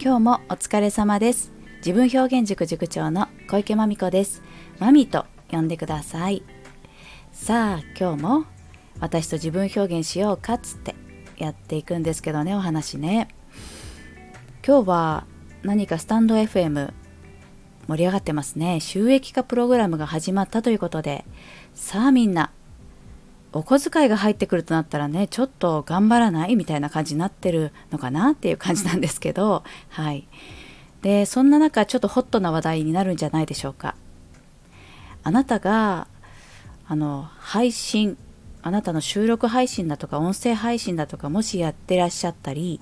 [0.00, 1.50] 今日もお疲れ様です。
[1.78, 4.42] 自分表現塾塾長の小池真美子です。
[4.78, 6.44] マミと呼んでください。
[7.32, 8.44] さあ今日も
[9.00, 10.94] 私と自分表現しようかっつって
[11.36, 13.26] やっていくんですけどねお話ね。
[14.64, 15.26] 今日は
[15.64, 16.92] 何かスタンド FM
[17.88, 18.78] 盛り上がってますね。
[18.78, 21.24] 収益化プログラムが始まったということで。
[21.74, 22.52] さあみんな
[23.52, 26.56] お小遣いが入ってくるとなったらねちょっと頑張らない？
[26.56, 30.28] みたいな感じになってるのかなっていう感じなんですけどはい。
[31.02, 33.94] でそんな中ちょっとホットな話題になるんじゃないでしょうか。
[35.22, 36.08] あなたが
[36.86, 38.16] あの配信
[38.62, 42.80] あなたの収録配信だとか音声配信だとかもしやってらっしゃったり、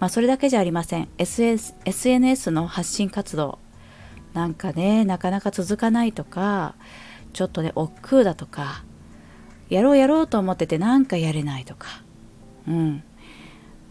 [0.00, 1.08] まあ、それだけじゃありません。
[1.18, 3.58] SS SNS の発信活動
[4.32, 6.74] なんかねなかなか続かないとか
[7.34, 8.84] ちょっとね億劫だとか
[9.68, 12.02] やろうやろうと思っててなんかやれないとか、
[12.66, 13.02] うん、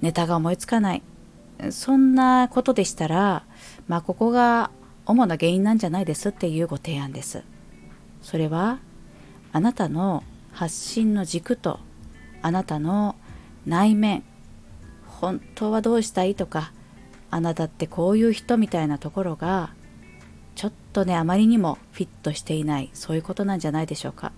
[0.01, 1.03] ネタが思いつかない。
[1.71, 3.43] そんなことでしたら、
[3.87, 4.69] まあ、ここが
[5.05, 7.43] 主な原因なんじゃないですっていうご提案です。
[8.21, 8.79] それは、
[9.53, 11.79] あなたの発信の軸と、
[12.41, 13.15] あなたの
[13.65, 14.23] 内面、
[15.05, 16.71] 本当はどうしたいとか、
[17.31, 19.73] あなたってこういう人みたいなところが、
[20.55, 24.31] ちょっとね、あまりにもフィットしていない、そういうことなんじゃないでしょうか。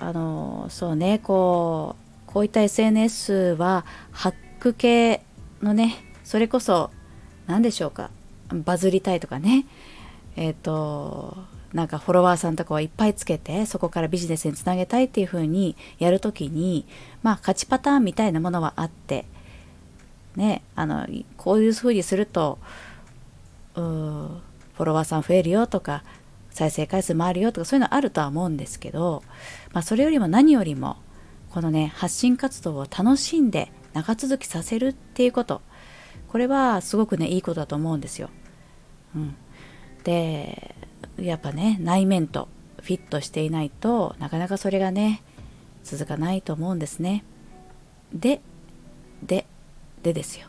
[0.00, 1.96] あのそうねこ
[2.28, 5.22] うこういった SNS はハック系
[5.62, 6.90] のねそれこそ
[7.46, 8.10] 何でしょうか
[8.52, 9.66] バズりたいとかね。
[10.36, 11.36] えっ、ー、と
[11.72, 16.86] なんかフォロワーさんとかはいっぱいつけてそこからビジネスにつなげたいっていう風にやるときに
[17.22, 19.24] まあ勝ちパターンみたいなものはあって
[20.34, 21.06] ねあの
[21.36, 22.58] こういう風にすると
[23.74, 26.02] フォロワーさん増えるよとか
[26.50, 29.22] 再生回数もあるよとかそういうのあるとは思うんですけど、
[29.72, 30.96] まあ、それよりも何よりも
[31.50, 35.62] このね発信活動を楽しんで長続きさせるっていうこと
[36.28, 38.30] これはすごくねいいことだと思うんですよ。
[39.16, 39.34] うん、
[40.04, 40.76] で
[41.18, 42.48] やっぱね内面と
[42.82, 45.22] フィットしていないとなかなかそれがね
[45.82, 47.24] 続かないと思うんですね。
[48.12, 48.40] で
[49.22, 49.46] で
[50.02, 50.46] でですよ。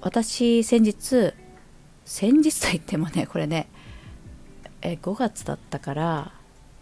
[0.00, 1.32] 私先日
[2.04, 3.68] 先日と言ってもねこれね
[4.82, 6.32] え5月だったから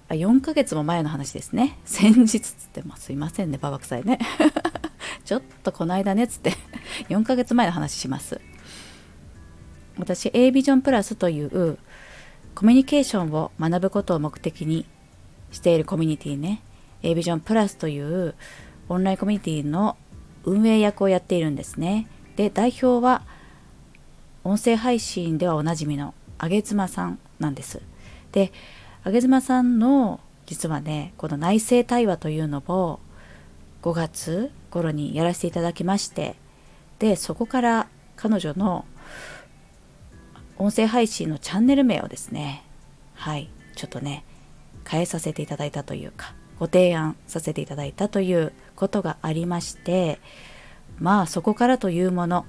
[0.09, 1.78] あ4ヶ月も前の話ですね。
[1.87, 4.19] 先日つってもすいませんねババ臭いね。
[5.25, 6.55] ちょっとこの間ねつって
[7.09, 8.41] 4ヶ月前の話します。
[9.99, 11.78] 私 A ビジョンプラスという
[12.55, 14.87] コミュニケーションを学ぶことを目的に
[15.53, 16.62] しているコミュニティね。
[17.03, 18.34] A ビジョンプラスという
[18.89, 19.97] オンラインコミュニティの
[20.44, 22.09] 運営役をやっているんですね。
[22.37, 23.22] で代表は
[24.43, 27.90] 音声配信ではおなじみのあげ妻さんなんです。
[28.33, 28.53] で
[29.05, 33.01] 上妻さんの実はねこの内政対話というのを
[33.83, 36.37] 5月頃にやらせていただきまして
[36.99, 38.85] でそこから彼女の
[40.59, 42.65] 音声配信のチャンネル名をですね
[43.15, 44.25] はいちょっとね
[44.87, 50.21] 変えさせていただいたというかご提案させていただいたということがありまして
[50.99, 52.45] まあそこからというもの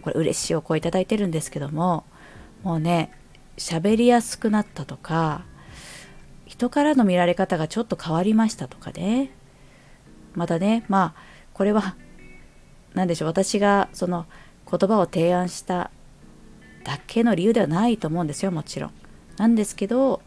[0.00, 2.04] これ嬉しいお声いただいてるんですけども
[2.62, 3.10] もうね
[3.56, 5.44] 喋りやすくなったとか
[6.46, 9.30] 人からの見られ方がちょっと変わりましたとかね
[10.34, 11.22] またねまあ
[11.52, 11.96] これは
[12.94, 14.26] 何でしょう私がその
[14.70, 15.90] 言葉を提案した
[16.84, 18.92] だけの理由ではないと思うんですよもちろん。
[19.36, 20.22] なんですけど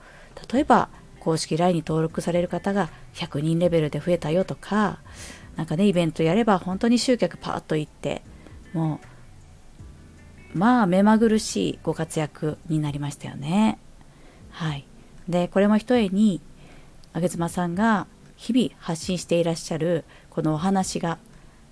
[0.52, 0.90] 例えば
[1.20, 5.00] 公式 LINE に登録される方が100人レベルで増えたよとか
[5.56, 8.22] 何かねイベントやれば本当に集客パーッといって
[8.74, 9.17] もう
[10.58, 13.80] まあ目まぐるしいご活躍になりましたよね。
[14.52, 14.86] はい、
[15.30, 16.42] でこれもひとえに
[17.14, 21.18] 上妻さんが日々発信していらっしゃるこのお話が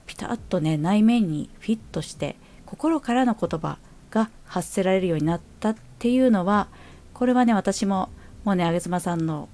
[0.06, 2.35] ピタッとね内面にフィットして
[2.66, 3.78] 心からの言葉
[4.12, 6.68] が発せられるようになったっていうのは
[7.13, 8.09] これはね私も
[8.44, 9.50] もうね上妻さんの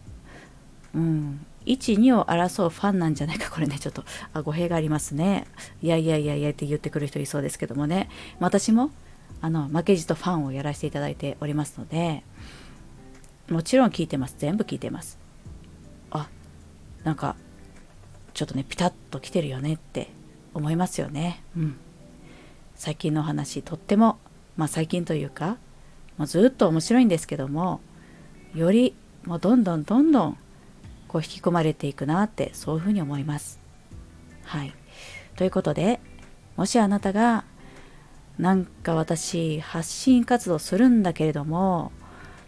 [0.94, 3.52] うん12を争うファンなんじゃないか。
[3.52, 4.04] これねちょっと
[4.34, 5.46] あ語弊がありますね。
[5.82, 8.10] いやいやいやいやって言ってくる人いそうですけどもね。
[8.40, 8.90] 私も
[9.42, 12.24] あの負けじとファンをやらせていただいておりますので
[13.50, 14.36] もちろん聞いてます。
[14.38, 15.20] 全部聞いてます。
[16.10, 16.30] あ
[17.04, 17.36] なんか
[18.34, 20.10] ちょっとねピタッと来てるよねって
[20.54, 21.44] 思いますよね。
[21.58, 21.76] うん。
[22.76, 24.20] 最近の話とっても
[24.56, 25.58] まあ最近というか
[26.18, 27.82] もうずっと面白いんですけども
[28.56, 28.96] より
[29.26, 30.38] もうどんどんどんどん
[31.08, 33.60] こう引き込まれていくなってそういうふうに思います。
[34.44, 34.74] はい。
[35.36, 36.00] ということで
[36.56, 37.44] もしあなたが
[38.42, 41.92] なんか私発信活動するんだけれども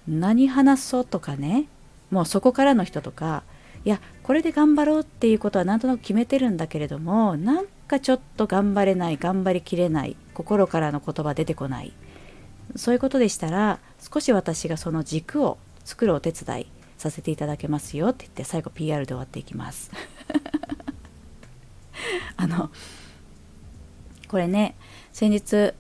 [0.07, 1.68] 何話そうとかね
[2.10, 3.44] もうそこからの人とか
[3.86, 11.94] いやこれで頑張ろうっていうことはなんとなく決めてるんだけれどもなんかちょっと頑張れない頑張りきれない心からの言葉出てこない。
[12.75, 16.68] そういうことでしたら少し私がその軸を作るお手伝い
[16.98, 19.92] させていただけますよって言って最後 PR で終わっていきます。
[22.38, 22.72] あの
[24.28, 24.75] これね
[25.12, 25.74] 先日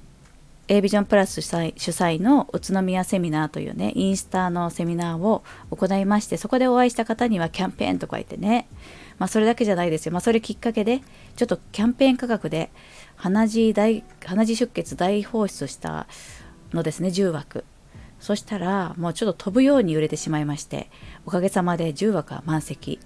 [0.73, 8.67] A ビジョンプラス主催主催の宇都宮セミナーというねインスタのセミナーを行いましてそこでお会いした方にはキャンペーンとか言ってね
[9.19, 10.13] まあそれだけじゃないですよ。
[10.13, 11.01] まあそれきっかけで
[11.35, 12.71] ちょっとキャンペーン価格で
[13.17, 16.07] 鼻血大鼻血出血大放出した
[16.73, 17.65] のですね10枠。
[18.19, 20.89] そしたらもうちょっと飛ぶように売れてしまいまして
[21.27, 22.99] おかげさまで10枠は満席。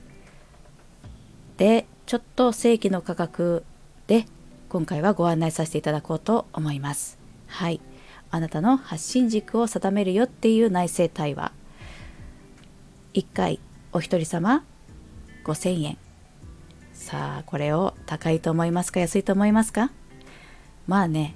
[1.58, 3.66] でちょっと正規の価格
[4.06, 4.26] で
[4.70, 7.27] 今回はご案内させていただこうと思います。
[7.48, 7.82] はい。
[8.30, 11.52] あなたの発信軸を定めるよっていう内政対話。
[13.14, 13.60] 1回
[13.94, 14.64] お一人様
[15.46, 15.98] 5000円。
[16.94, 19.92] さあこれを高いと思いますか安いと思いますか？
[20.88, 21.36] まあね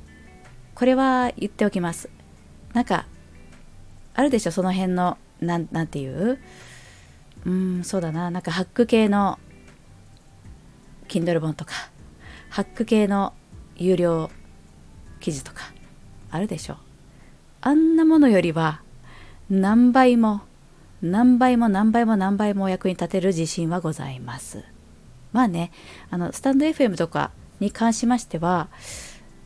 [0.76, 2.10] これは言っておきます。
[2.74, 3.06] なんか
[4.14, 4.52] あるでしょ？
[4.52, 6.40] その辺のなんなんていう？
[7.46, 8.30] うんそうだな。
[8.32, 9.40] なんかハック系の
[11.08, 11.74] Kindle 本とか
[12.50, 13.34] ハック系の
[13.78, 14.30] 有料
[15.22, 15.62] 記事とか。
[16.32, 16.78] あるでしょ。
[17.62, 18.82] あんなものよりは
[19.50, 20.42] 何倍も
[21.02, 24.64] 何倍も何倍も何倍もお役に立てる自信はございます。
[25.34, 25.72] まあね
[26.10, 28.70] あのスタンド FM とかに関しましては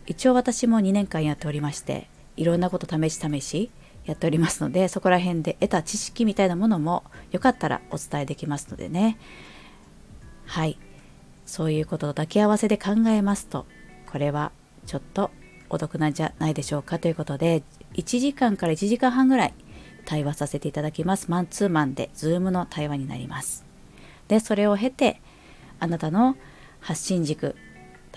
[0.06, 3.70] 一応私も2年間やっておりましていろんなこと試し試し
[4.06, 9.18] やっておりますのでそこら辺で得た知識みたいなものもよかったらお伝えできますのでね。
[10.46, 10.78] はい。
[11.46, 13.66] そういうことを抱き合わせで考えますと
[14.12, 14.52] これは
[14.88, 15.30] ちょっと
[15.70, 17.64] お得なんじゃないでしょうかということで
[17.94, 19.54] 1時間から1時間半ぐらい
[20.06, 21.32] 対話させていただきます。
[21.32, 23.66] マンツーマンで Zoom の対話になります。
[24.28, 25.22] でそれを経て
[25.80, 26.38] あなたの
[26.80, 27.56] 発信軸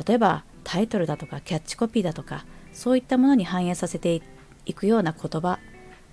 [0.07, 4.23] 例えばタイトルだとかキャッチコピーだとかそういったものに反映させて
[4.67, 5.59] いくような言葉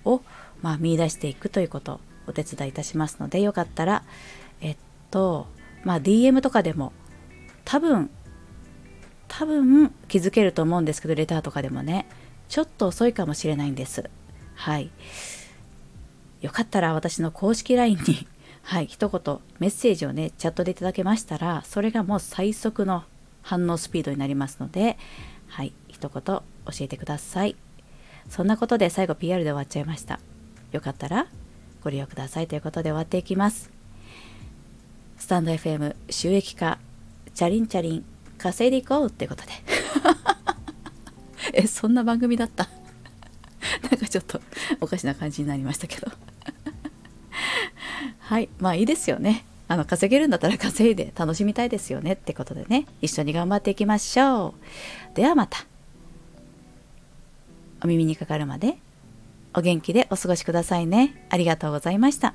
[0.04, 0.22] を、
[0.62, 4.02] まあ、見出していくということお手伝いいたしますのでよかったら
[4.60, 4.76] えっ
[5.10, 5.46] と
[5.84, 6.92] まあ DM とかでも
[7.64, 8.10] 多分
[9.38, 12.06] 多分気づけると思うんですけどレターとかでもね
[12.48, 14.08] ちょっと遅いかもしれないんです。
[14.54, 14.90] はい。
[16.40, 18.26] よかったら私の公式 LINE に
[18.62, 23.04] はい一言メッセージをねチャットでいただけましたらそれがもう最速の
[23.42, 24.96] 反応スピードになりますので
[25.48, 26.42] はい一言教
[26.80, 27.56] えてください。
[28.30, 30.18] そんなことで最後 PR で終わっちゃいました。
[30.72, 31.26] よかったら
[31.84, 33.70] ご利用くださいということで終わっていきます。
[35.18, 36.78] スタンド FM 収益化
[37.34, 39.50] チャリンチャリン稼いでいこうってことで。
[41.52, 42.68] えそんな番組だった？
[43.90, 44.40] なんかちょっと
[44.80, 46.10] おかしな感じになりましたけど。
[48.20, 49.44] はいまあいいですよね。
[49.68, 52.86] あの稼げるんだったら稼いで楽しみたいですよねってことでね。
[53.02, 54.54] 一緒に頑張っていきましょ
[55.12, 55.16] う。
[55.16, 55.58] ではまた。
[57.82, 58.78] お耳にかかるまで
[59.54, 61.26] お元気でお過ごしくださいね。
[61.30, 62.34] ありがとうございました。